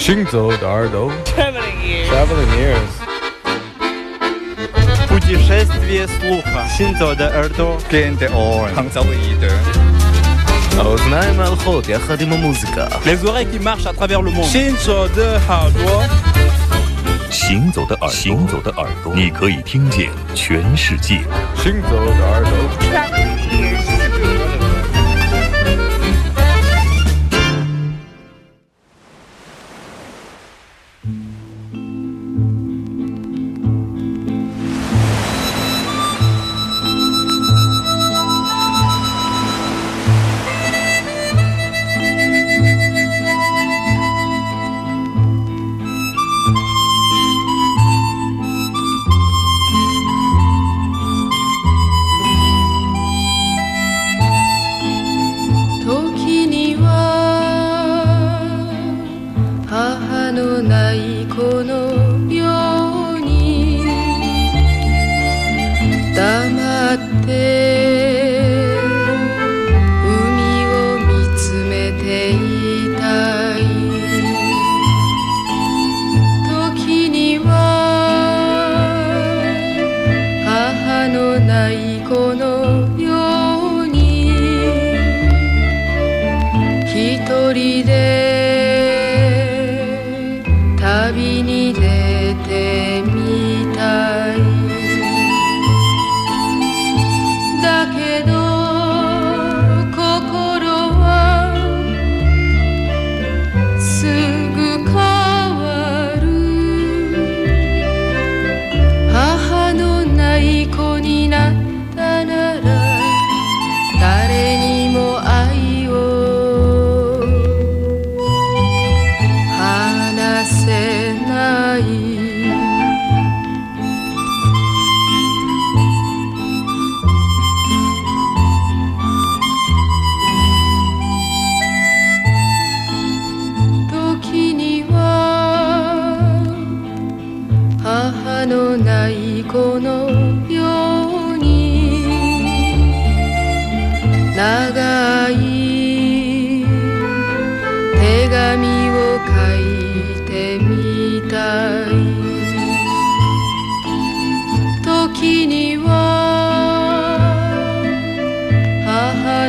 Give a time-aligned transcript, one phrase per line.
[0.00, 2.08] 行走的耳朵 Traveling ears.
[2.10, 2.92] Traveling ears
[5.08, 6.68] Путешествие слуха.
[6.76, 7.78] Синзо де Эрдо.
[7.90, 8.68] Gente on.
[8.76, 9.52] Hangzauide.
[10.78, 14.44] האוזניים ההולכות יחד עם המוזיקה Les oreilles qui marchent à travers le monde.
[14.44, 16.06] Shinzo de Hardwa.
[17.30, 21.20] 行走的耳朵，行走的耳朵，你可以听见全世界。
[21.56, 22.50] 行走的耳朵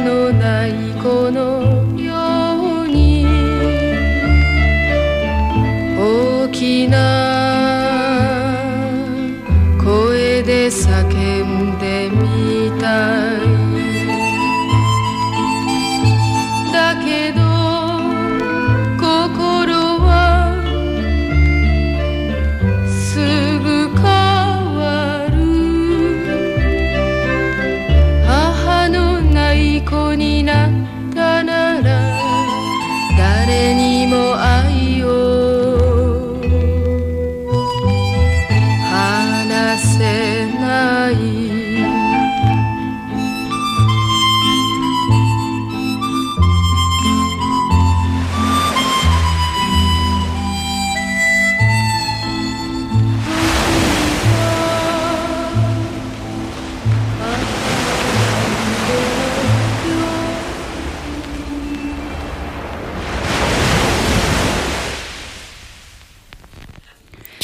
[0.00, 0.72] のない
[1.02, 1.91] この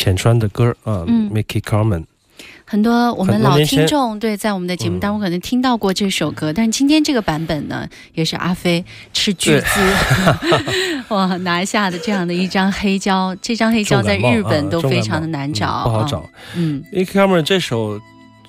[0.08, 2.04] 浅川的歌啊、嗯 m i c k y Carmen，
[2.64, 8.82] 很多我们老听众对在我们的节目当中可能听到过这首歌，但是今天这个版本呢，也是阿飞
[9.12, 9.66] 斥巨资
[11.08, 16.30] 哇拿下的这样的一张黑胶，这张黑胶在日本都非常的难找，啊不好找啊。
[16.56, 18.00] 嗯 m i c k y Carmen 这首。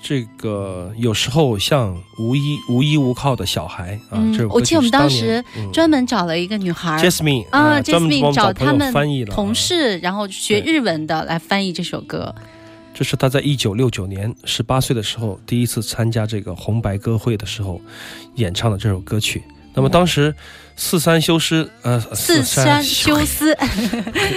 [0.02, 12.34] 这个有时候像无依无依无靠的小孩啊，嗯这我记得我们当当时专门找了一个女孩 Jasmine 啊，Jasmine 找他们翻译了啊同事，然后学日文的来翻译这首歌。
[12.94, 17.80] 这是他在一九六九年十八岁的时候第一次参加这个红白歌会的时候
[18.34, 19.42] 演唱的这首歌曲。
[19.72, 20.34] 那么当时
[20.76, 23.56] 四三修斯呃四三修斯，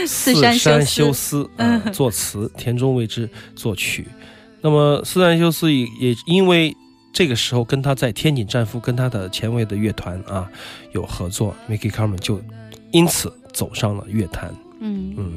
[0.05, 0.53] 四 四山
[0.85, 1.49] 修山斯
[1.91, 4.07] 作词，田中未之作曲。
[4.63, 6.75] 那么斯坦修斯也也因为
[7.11, 10.49] 这个时候跟他在天井战夫跟他的前卫的乐团啊
[10.93, 12.41] 有合作，Mickey Carmen 就
[12.91, 14.55] 因此走上了乐坛。
[14.79, 15.33] 嗯嗯，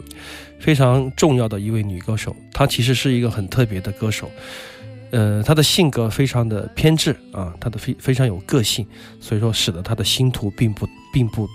[0.58, 4.30] 非常重要的一位女歌手，她其实是一个很特别的歌手。
[5.10, 8.86] 呃，她的性格非常的偏执啊，她的非非常有个性，
[9.20, 11.48] 所以说使得她的星途并不并不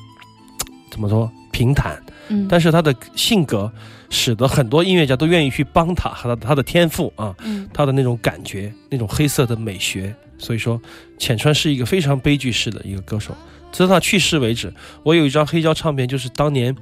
[0.92, 3.72] 怎么说平平坦，嗯，但是她的性格
[4.12, 10.14] 使得很多音乐家都愿意去帮他，和他他的天赋啊，嗯他的那种感觉，那种黑色的美学。
[10.38, 10.80] 所以说，
[11.18, 13.36] 浅川是一个非常悲剧式的一个歌手。
[13.72, 16.76] 直到他去世为止，我有一张黑胶唱片，就是当年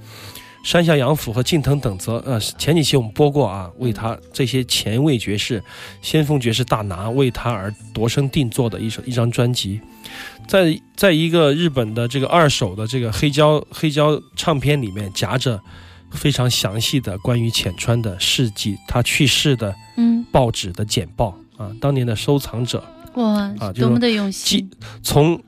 [0.63, 5.61] 山下洋辅和近藤等泽，呃，前几期我们播过啊，为他这些前卫爵士、
[6.01, 9.79] 先锋爵士大拿为他而度身定做的一首一张专辑，
[10.47, 15.61] 在在一个日本的这个二手的这个黑胶黑胶唱片里面夹着
[16.11, 22.83] 非常详细的关于浅川的事迹，他去世的嗯，报纸的简报啊，当年的收藏者
[23.15, 24.69] 哇啊，多么的用心，
[25.01, 25.41] 从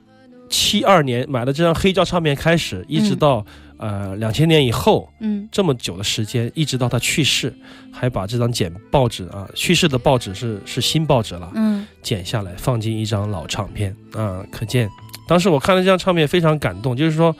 [0.48, 3.44] 七二年买了这张黑胶唱片开始，一直到、
[3.78, 5.48] 呃两千年以后嗯。
[5.50, 7.52] 这么久的时间，一直到他去世，
[7.90, 11.86] 还把这张简报纸啊，去世的报纸是是新报纸了，嗯。
[12.02, 14.88] 剪下来放进一张老唱片啊，可见
[15.26, 17.34] 当时我看了这张唱片非常感动，就是说，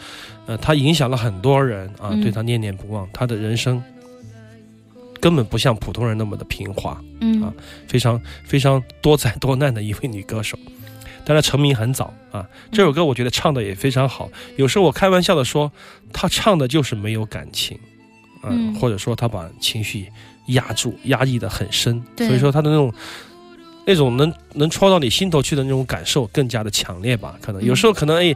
[0.47, 3.83] 呃，他影响了很多人啊，嗯对他念念不忘，他的人生
[5.21, 7.53] 根本不像普通人那么的平滑，嗯啊
[7.87, 10.59] 非常非常多灾多难的一位女歌手。
[11.25, 14.29] 但她成名很早啊，这首歌我觉得唱的也非常好。
[14.57, 15.71] 有时候我开玩笑的说，
[16.13, 17.79] 她唱的就是没有感情，
[18.41, 20.09] 啊嗯或者说她把情绪
[20.47, 22.93] 压住、压抑的很深，所以说她的那种
[23.87, 27.39] 那种能能戳到你心头去的那种感受更加的强烈吧。
[27.41, 28.35] 可能有时候可能哎。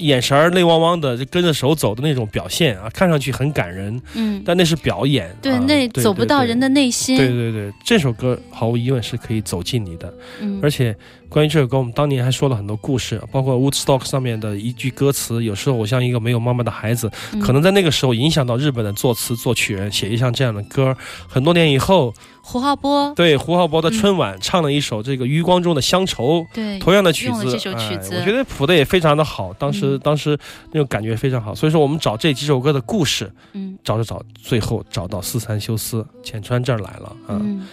[0.00, 5.34] 眼神儿泪汪汪的，就跟着手走的那种表现啊，看上去很感人，嗯，但那是表演。
[5.40, 10.12] 对，啊那走不到人的内心，对对对，这首歌毫无疑问是可以走进你的。
[10.40, 10.96] 嗯，而且
[11.30, 20.96] 关于这首歌，我们当年还说了很多故事，包括 Woodstock 上面的一句歌词：“有时候我像一个没有妈妈的孩子。”嗯可能在那个时候影响到日本的作词作曲人，写一像这样的歌。
[21.28, 22.12] 很多年以后，
[22.42, 26.44] 胡浩波，对胡浩波的春晚唱了一首这个余光中的乡愁。
[26.52, 30.36] 对，同样的曲子，这首曲子哎，我觉得谱的也非常的好，当时、嗯当时
[30.72, 37.66] 那种感觉非常好，所以说我们找这几首歌的故事，嗯找着找，最后找到四三修斯浅川这儿来了啊，嗯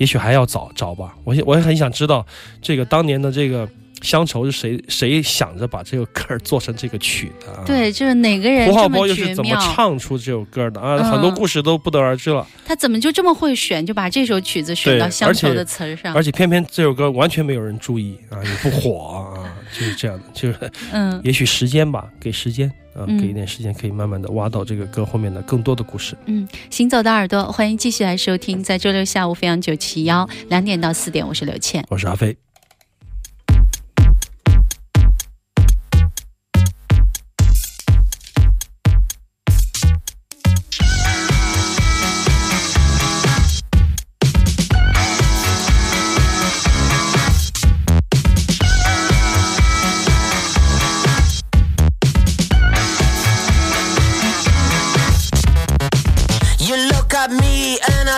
[0.00, 1.14] 也许还要找找吧。
[1.24, 2.26] 我也我也很想知道，
[2.62, 3.68] 这个当年的这个
[4.00, 10.96] 乡愁是谁谁想着把这个歌儿做成这个曲的啊？，对，就是哪个人胡浩这波又是怎么唱出这首歌的啊？
[10.96, 12.46] 嗯很多故事都不得而知了。
[12.64, 20.24] 他怎么就这么会选，就把这首曲子选到乡愁的词儿上而，且偏偏这首歌完全没有人注意啊，也不火啊，就是这样的。
[20.32, 26.16] 就是嗯也许时间吧，给时间啊，嗯给一点时间，可以慢慢的挖到这个歌后面的更多的故事。
[26.26, 31.84] 嗯，行走的耳朵，欢迎继续来收听，在周六下午飞扬九七幺两点到四点，我是刘倩。
[31.88, 32.49] 我是阿飞。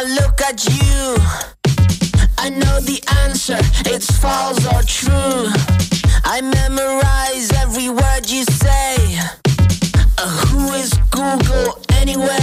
[0.03, 1.15] I look at you.
[2.37, 3.57] I know the answer,
[3.87, 5.47] it's false or true.
[6.25, 9.21] I memorize every word you say.
[10.19, 12.42] Uh, who is Google anyway?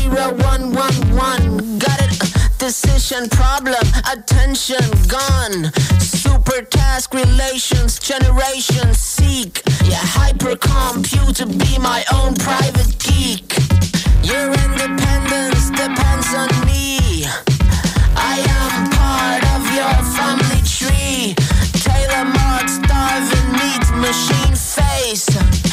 [0.00, 1.78] Zero one one one.
[1.78, 2.18] Got it.
[2.58, 5.72] Decision problem, attention gone.
[5.98, 9.62] Super task relations, generation seek.
[9.84, 13.56] Yeah, hypercomputer be my own private geek.
[14.22, 17.24] Your independence depends on me.
[18.16, 21.34] I am part of your family tree.
[21.86, 25.69] Taylor Mark starving meat machine face.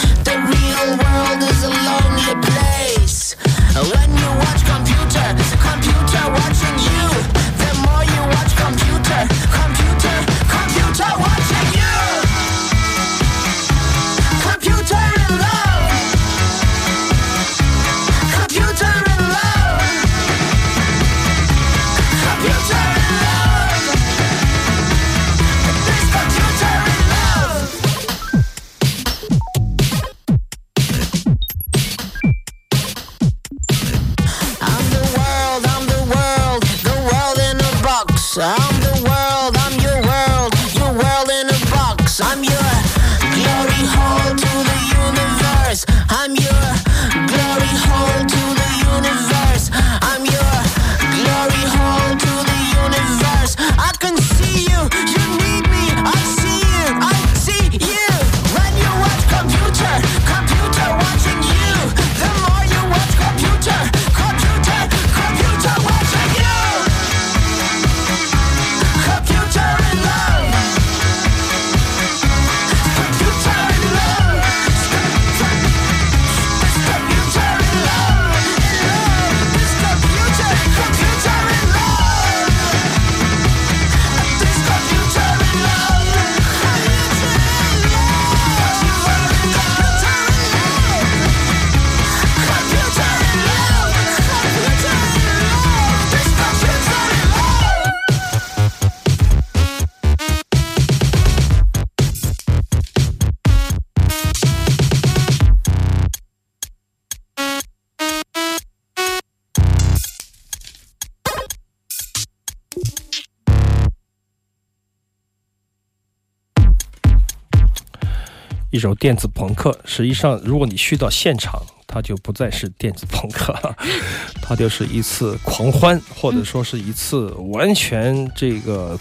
[118.78, 123.56] 一首电子朋克，实际上如果你去到现场，它就不再是电子朋克，
[124.40, 128.96] 它就是一次狂欢，或者说是一次完全这个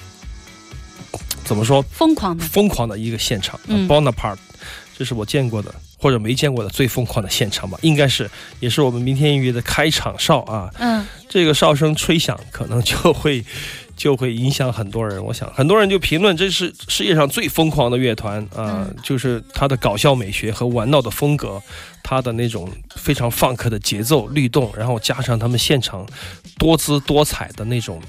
[1.45, 3.61] 怎么说疯狂的，疯狂的一个现场。
[3.67, 4.39] 嗯 Bonaparte，
[4.97, 8.31] 这是我见过的或者没见过的最疯狂的现场吧，应该是
[8.61, 10.71] 也是我们明天音乐的开场哨啊。
[10.79, 13.45] 嗯这个哨声吹响，可能就会
[13.97, 15.25] 就会影响很多人。
[15.25, 21.61] 我想很多人就评论这是世界上最疯狂的乐团啊、嗯就是它的搞笑美学和玩闹的风格，
[22.03, 26.07] 它的那种非常放克的节奏律动，然后加上他们现场
[26.59, 28.01] 多姿多彩的那种。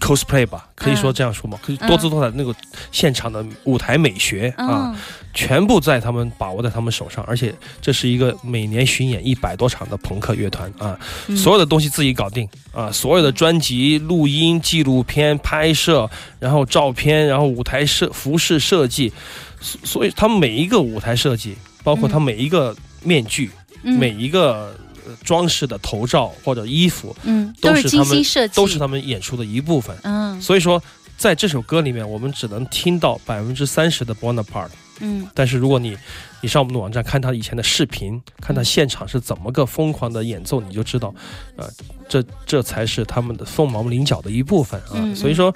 [0.00, 1.60] cosplay 吧，可以说这样说吗？
[1.62, 2.54] 可以多姿多彩那个
[2.90, 4.96] 现场的舞台美学啊，嗯
[5.32, 16.10] 全部在他们把握在他们手上，而且这是一个每年巡演一百多场的朋克乐团啊，嗯所有的东西自己搞定啊，所有的专辑、录音、纪录片拍摄，
[16.40, 19.12] 然后照片，然后舞台设、服饰设计，
[19.60, 23.50] 所所以他们每一个舞台设计，包括他每一个面具、
[23.82, 28.22] 嗯每一个呃装饰的头罩或者衣服，嗯，都是他们
[28.52, 29.96] 都是他们演出的一部分。
[30.02, 30.82] 嗯所以说，
[31.16, 34.70] 在这首歌里面，我们只能听到百分之三十的 Bonaparte。
[35.00, 35.96] 嗯但是如果你
[36.40, 41.14] 你上我们的网站看他以前的视频，看他现场是怎么个疯狂的演奏，你就知道，
[41.56, 41.68] 呃，
[42.08, 44.92] 这这才是他们的凤毛麟角的一部分啊。
[44.94, 45.54] 嗯嗯所以说，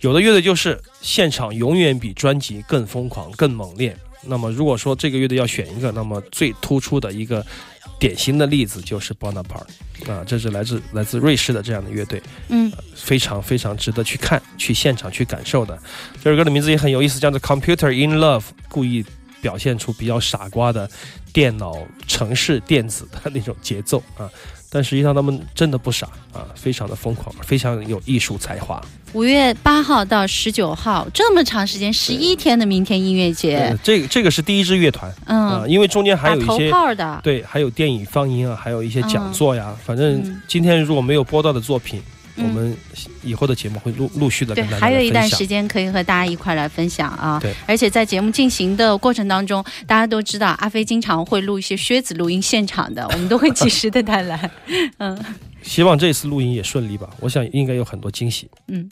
[0.00, 3.96] 有的乐队就是现场永远比专辑更疯狂、更猛烈。
[4.28, 7.44] 那么如果说这个乐队要选一个，那么最突出的一个
[7.98, 12.22] 典型的例子就是 Bonaparte 啊，这是来自来自瑞士的这样的乐队。
[12.48, 15.78] 嗯非常非常值得去看、去现场去感受的。
[16.22, 19.04] 这首歌的名字也很有意思，叫做《Computer in Love》，故意
[19.40, 20.90] 表现出比较傻瓜的
[21.32, 21.76] 电脑、
[22.06, 24.28] 城市电子的那种节奏啊。
[24.68, 28.82] 但实际上他们真的不傻啊，非常的疯狂，非常有艺术才华。
[29.12, 36.70] 五月八号到十九号这么长时间，十一天的明天音乐节呃，这个这个是第一支乐团啊、嗯，因为中间还有一些。
[37.22, 39.74] 对，还有电影放映啊，还有一些讲座呀。
[39.84, 42.04] 反正嗯今天如果没有播到的作品，嗯
[42.36, 42.76] 我们
[43.22, 47.38] 以后的节目会陆陆续的对跟大，家还有一段时间可以和大家一块来分享啊。
[47.40, 54.50] 对，而且在节目进行的过程当中，大家都知道阿飞经常会录一些靴子录音现场的，我们都会及时的带来。
[54.98, 55.18] 嗯
[55.62, 58.48] 希望这次录音也顺利吧，我想应该有很多惊喜。
[58.68, 58.88] 嗯。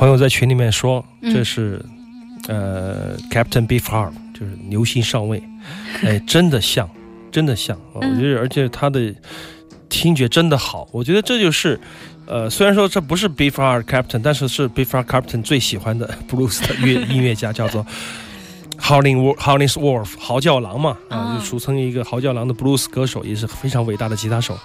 [0.00, 1.84] 朋友在群里面说嗯这是、
[2.48, 5.42] 呃 Captain Beefheart，就是牛心上尉，
[6.02, 6.88] 哎，真的像，
[7.30, 9.14] 真的像，我觉得而且他的
[9.90, 11.78] 听觉真的好，我觉得这就是。
[12.26, 17.84] 呃，虽然说这不是 Beefheart Captain，但是是 Beefheart Captain 最喜欢的 blues 的乐音乐家，叫做
[18.80, 24.58] Howling Wolf Howling Wolf 嚎叫狼嘛，啊，哦就俗称一个嚎叫狼的 blues 歌手，也是非常伟大的吉他手。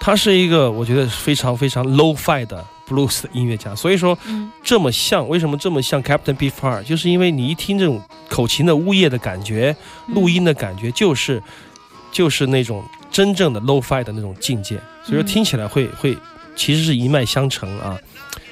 [0.00, 6.84] 他是一个我觉得非常非常 low-fi 的 blues 的音乐家，所以说嗯这么像，为什么这么像 Captain Beefheart？
[6.84, 9.76] 就是因为你一听这种口琴的呜咽的感觉，
[10.08, 11.42] 录音的感觉，就是
[12.10, 16.16] 就是那种真正的 low-fi 的那种境界，所以说嗯听起来会会
[16.56, 17.98] 其实是一脉相承啊。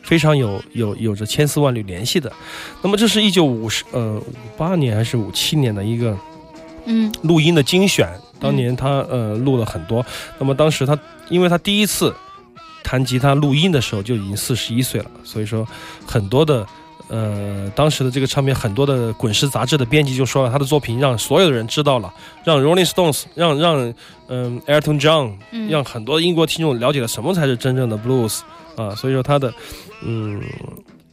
[0.09, 2.33] 非常有有有着千丝万缕联系的，
[2.81, 6.17] 那么这是一九五十呃五八年还是五七年的一个
[6.87, 7.13] 嗯。
[7.25, 8.09] 录音的精选，
[8.41, 10.03] 当年他呃录了很多。
[10.39, 12.15] 那么当时他，因为他第一次
[12.83, 15.69] 弹吉他录音的时候就已经四十一岁了，所以说
[16.07, 16.67] 很多的
[17.09, 22.13] 呃当时的这个唱片很多的滚石杂志的编辑就说了，他的作品让所有的人知道了，
[22.45, 23.95] 让 Rolling Stones，让让
[24.29, 28.41] 嗯、Elton John，嗯让很多英国听众了解了什么才是真正的 blues
[28.77, 29.53] 啊，所以说他的
[30.03, 30.41] 嗯。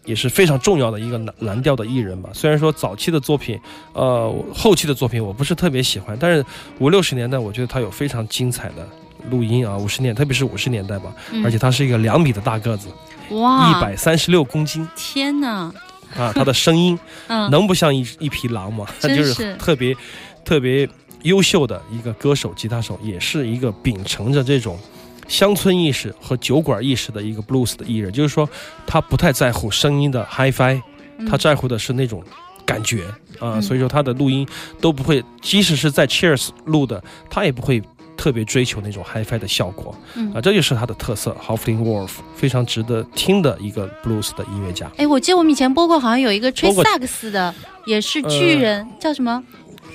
[0.05, 2.29] 也是非常重要的一个蓝蓝调的艺人吧。
[2.31, 3.60] 虽然说早期的作品，
[3.93, 6.45] 呃，后期的作品我不是特别喜欢，但是
[6.77, 8.88] 五六十年代我觉得他有非常精彩的
[9.31, 9.75] 录音啊。
[9.75, 12.89] 五十年，特别是五十年代吧，嗯而且他是一个两米的大个子，
[13.31, 15.73] 哇，一百三十六公斤天哪，
[16.19, 16.97] 啊，他的声音
[17.28, 18.86] 嗯，能不像一一匹狼吗？
[19.01, 19.95] 他就是是特别
[20.43, 20.88] 特别
[21.23, 24.80] 优秀的一个歌手、吉他手，也是一个秉承着这种
[25.28, 28.12] 乡村意识和酒馆意识的一个 blues 的艺人。
[28.12, 28.47] 就是说，
[28.88, 30.82] 他不太在乎声音的 hi-fi，
[31.17, 32.23] 嗯他在乎的是那种
[32.65, 33.06] 感觉
[33.39, 34.47] 啊，嗯所以说他的录音
[34.80, 37.82] 都不会，即使是在 Cheers 录的，他也不会。
[38.25, 41.38] 特别追求那种 hi-fi 的效果嗯啊，这就是他的特色。
[41.39, 44.91] Howling Wolf 非常值得听的一个 blues 的音乐家。
[44.97, 47.53] 哎，我记得我们以前播过，好像有一个吹萨克斯的，
[47.85, 49.43] 也是巨人，叫什么？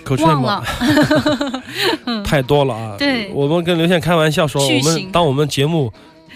[0.04, 0.62] 口吹忘吗
[2.06, 2.22] 了？
[2.22, 2.94] 太多了啊！
[2.96, 5.92] 对我们跟刘宪开玩笑说，我们当我们节目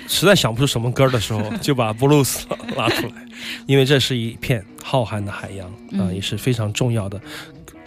[0.09, 3.13] 实在想不出什么歌的时候，就把布鲁斯拉出来，
[3.67, 7.21] 因为这是一片浩瀚的海洋啊，嗯也是非常重要的。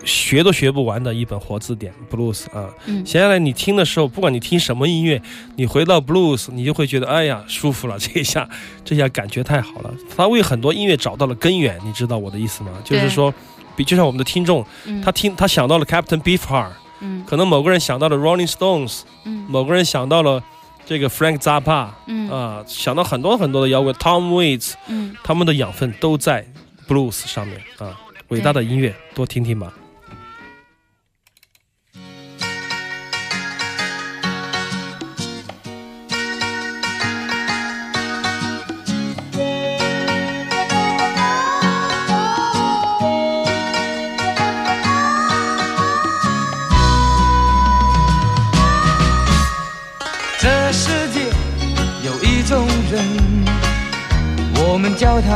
[0.07, 3.05] 学都学不完的一本活字典，blues 啊，嗯。
[3.05, 5.21] 闲下来你听的时候，不管你听什么音乐，
[5.57, 8.47] 你回到 blues，你就会觉得，哎呀，舒服了，这一下，
[8.85, 9.93] 这下感觉太好了。
[10.15, 12.71] 他为很多音乐找到了根源，你知道我的意思吗？
[12.83, 13.33] 就是说，
[13.75, 15.01] 比就像我们的听众，嗯。
[15.01, 17.23] 他听他想到了 Captain Beefheart，嗯。
[17.27, 19.45] 可能某个人想到了 Rolling Stones，嗯。
[19.49, 20.41] 某个人想到了
[20.85, 22.29] 这个 Frank Zappa 嗯。
[22.31, 26.45] 啊，想到很多很多的摇滚，Tom Waits，嗯，他们的养分都在
[26.87, 29.73] blues 上面啊，伟大的音乐多听听吧。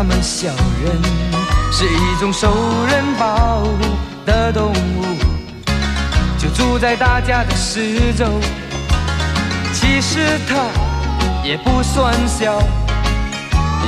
[0.02, 0.48] 他们小
[0.84, 1.00] 人，
[1.72, 2.52] 是一种受
[2.88, 3.78] 人保护
[4.26, 5.06] 的动物，
[6.40, 8.26] 就住在大家的四周。
[9.72, 10.56] 其实它
[11.44, 12.60] 也不算小，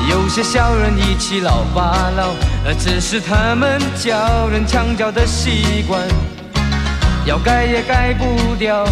[0.08, 2.36] 有些小人一起老发老，
[2.78, 5.99] 只是他们叫人墙角的习惯，
[7.26, 8.86] 要改也改不掉。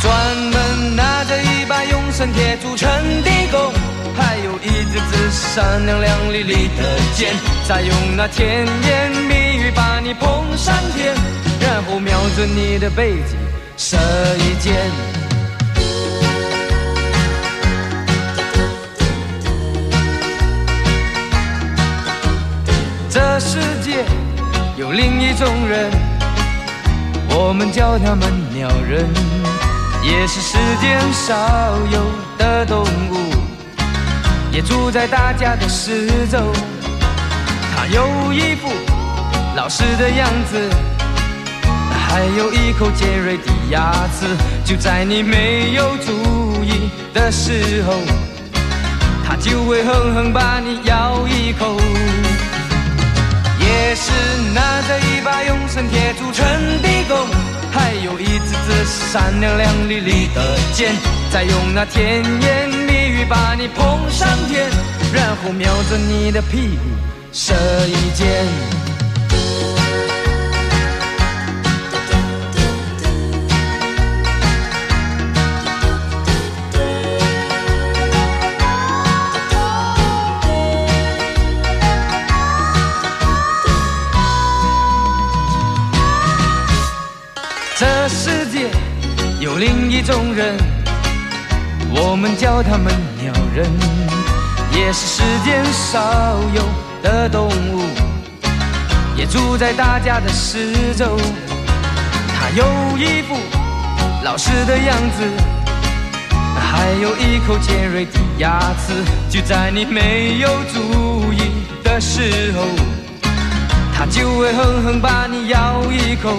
[0.00, 2.88] 专门拿着一把用生铁铸成
[3.22, 3.70] 的弓，
[4.16, 7.34] 还有一支支闪亮亮丽丽的箭，
[7.66, 11.14] 再用那甜言蜜语把你捧上天，
[11.60, 13.36] 然后瞄准你的背脊
[13.76, 13.96] 射
[14.38, 14.74] 一箭。
[23.10, 24.04] 这世界
[24.76, 25.90] 有另一种人，
[27.30, 29.06] 我们叫他们鸟人。
[30.02, 31.34] 也是世间少
[31.90, 32.00] 有
[32.38, 33.25] 的动物，
[34.56, 36.50] 也住在大家的四周。
[37.74, 38.72] 它有一副
[39.54, 40.70] 老实的样子，
[42.08, 44.26] 还有一口尖锐的牙齿。
[44.64, 47.92] 就在你没有注意的时候，
[49.28, 51.76] 它就会狠狠把你咬一口。
[53.60, 54.10] 也是
[54.54, 56.46] 拿着一把用生铁铸成
[56.80, 57.45] 的弓。
[58.86, 60.94] 闪亮亮丽丽的剑，
[61.30, 64.70] 再用那甜言蜜语把你捧上天，
[65.12, 66.84] 然后瞄准你的屁股
[67.32, 67.54] 射
[67.88, 68.85] 一箭。
[89.58, 90.54] 另一种人，
[91.90, 92.92] 我们叫他们
[93.22, 93.66] 鸟人，
[94.70, 95.98] 也是世间少
[96.54, 96.62] 有
[97.02, 97.82] 的动物，
[99.16, 101.16] 也住在大家的四周。
[102.38, 103.34] 它有一副
[104.22, 105.24] 老实的样子，
[106.60, 108.92] 还有一口尖锐的牙齿，
[109.30, 111.50] 就在你没有注意
[111.82, 112.62] 的时候，
[113.96, 116.36] 它就会狠狠把你咬一口。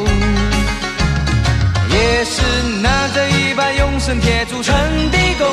[1.98, 2.42] 也是
[2.82, 4.76] 拿着一把用神铁铸成
[5.10, 5.48] 的弓，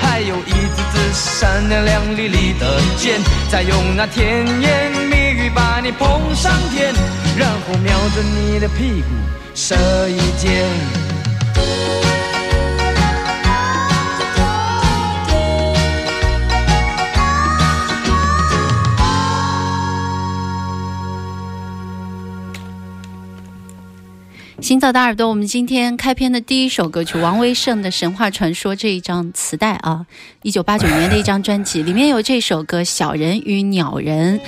[0.00, 6.94] 还有一支支闪亮亮丽丽的箭，再用那甜言蜜语把你捧上天，
[7.36, 9.08] 然后瞄着你的屁股
[9.54, 9.76] 射
[10.08, 11.01] 一箭。
[24.62, 30.06] 行走的耳朵，我们今天开篇的第一首歌曲，王威胜的《神话传说》这一张磁带啊，
[30.42, 34.38] 一九八九年的一张专辑，里面有这首歌《小人与鸟人》。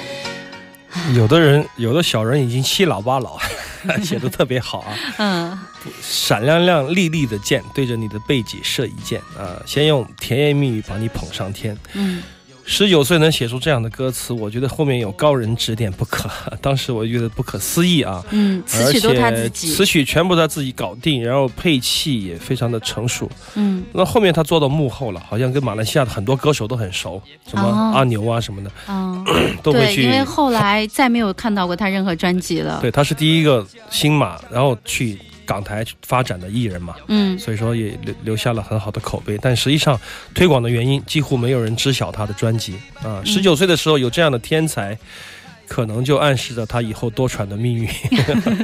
[1.16, 3.37] 有的人，有的小人已经七老八老，
[4.05, 4.94] 写的特别好啊。
[5.18, 5.59] 嗯，
[6.00, 11.77] 闪亮亮丽丽的箭对着你的背脊射一箭啊，先用甜言蜜语把你捧上天。
[11.94, 12.22] 嗯，
[12.66, 16.31] 十九岁能写出这样的歌词，我觉得后面有高人指点不可。
[16.62, 18.24] 当时我觉得不可思议啊。
[18.31, 23.31] 嗯，词曲都他自己，词曲全部他自己搞定，然后配器也非常的成熟。
[23.55, 29.24] 嗯，那后面他做到幕后了，好像跟马来西亚的很多歌手都很熟，什么哦阿牛啊什么的，嗯，
[29.62, 32.79] 都会对，去因为后来再没有看到过他任何专辑了。
[32.81, 39.38] 对，他是第一个新马，然后去港台发展的艺人嘛，嗯所以说也留留下了很好的口碑。
[39.40, 39.98] 但实际上
[40.35, 43.22] 推广的原因，几乎没有人知晓他的专辑啊。
[43.24, 44.96] 十九岁的时候有这样的天才，
[45.68, 47.88] 可能就暗示着他以后多舛的命运。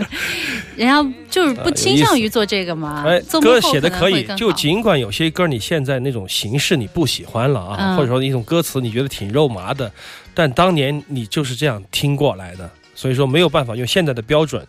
[0.76, 3.04] 人家就是不倾向于做这个嘛。
[3.06, 9.90] 哎，做歌写的可以，就尽管有些歌你现在那种形式你不喜欢了啊，嗯或者说一种歌词你觉得挺肉麻的，
[10.32, 14.66] 但当年你就是这样听过来的，所以说没有办法用现在的标准。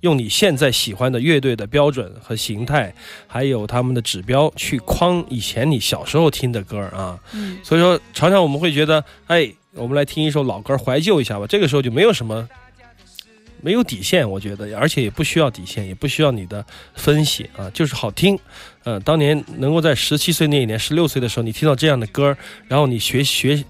[0.00, 2.94] 用你现在喜欢的乐队的标准和形态，
[3.26, 11.46] 还有他们的指标去框以前你小时候听的歌啊，嗯所以说常常我们会觉得，哎，我们来听一首老歌怀旧一下吧。
[11.46, 12.48] 这个时候就没有什么
[13.62, 18.38] 没有底线，我觉得，而且也不需要底线，也不需要你的分析啊，就是好听。
[18.84, 22.36] 呃，当年能够在十七岁那一年、十六岁的时候，你听到这样的歌，
[22.68, 23.64] 然后你学学，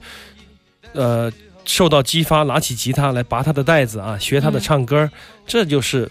[0.92, 1.32] 呃，
[1.66, 5.10] 受到激发，拿起吉他来拔他的带子啊，学他的嗯唱歌，
[5.46, 6.10] 这就是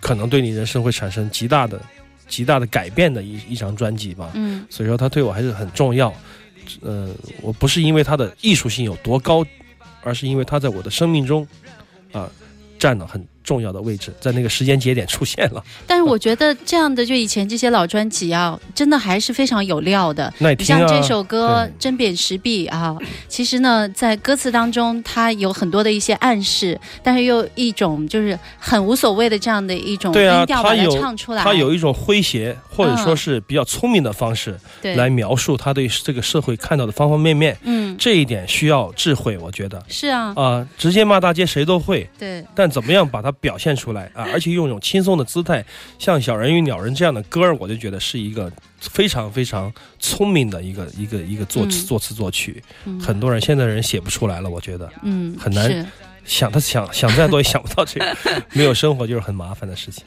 [0.00, 1.80] 可能对你人生会产生极大的、
[2.26, 4.30] 极大的改变的一一张专辑吧。
[4.34, 6.12] 嗯所以说他对我还是很重要。
[6.82, 9.44] 呃，我不是因为他的艺术性有多高，
[10.02, 11.46] 而是因为他在我的生命中
[12.12, 12.28] 啊、
[12.78, 15.64] 占了很重要的位置，在那个时间节点出现了。
[15.88, 20.30] 但是我觉得这样的，就以前这些老专辑啊，真的还是非常有料的。
[20.58, 22.94] 你像这首歌《针砭时弊》啊，
[23.26, 31.42] 其实呢，在歌词当中，它有很多的一些暗示，但是又一种就是很无所谓的这样的一种对调把它它有唱出来。
[31.42, 37.56] 它有一种诙谐，或者说嗯是比较聪明的方式对来描述他对这个社会看到的方方面面。
[37.62, 44.26] 嗯，这一点需要智慧，我觉得是啊，啊、直接骂大街谁都会，对，但怎么样把它表现出来啊？
[44.32, 45.64] 而且用一种轻松的姿态，
[45.98, 52.62] 像《小人与鸟人》这样的歌儿，我就觉得是一个非常非常聪明的一个一个一个作词、嗯作词作曲。
[52.84, 55.86] 嗯很多人现在人写不出来了，我觉得嗯很难
[56.24, 58.16] 想他想想再多也想不到这个，
[58.52, 60.04] 没有生活就是很麻烦的事情。